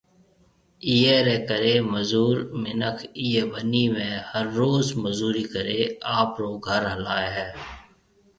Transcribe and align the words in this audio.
ايئيَ 0.87 1.13
رَي 1.27 1.37
ڪرَي 1.49 1.75
مزور 1.93 2.35
مِنک 2.61 2.97
ايئيَ 3.19 3.41
ٻنِي 3.51 3.85
۾ 3.95 4.09
ھر 4.29 4.45
روز 4.59 4.85
مزوري 5.03 5.45
ڪرَي 5.53 5.81
آپرو 6.19 6.51
گھر 6.67 6.81
ھلائيَ 6.93 7.29
ھيََََ 7.35 7.47